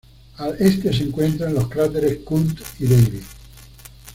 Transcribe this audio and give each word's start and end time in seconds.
Al 0.37 0.55
este 0.59 0.91
se 0.91 1.03
encuentran 1.03 1.53
los 1.53 1.67
cráteres 1.67 2.21
Kundt 2.25 2.59
y 2.79 2.85
Davy. 2.87 3.21